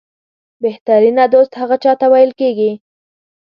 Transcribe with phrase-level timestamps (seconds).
[0.63, 2.71] بهترینه دوست هغه چاته ویل کېږي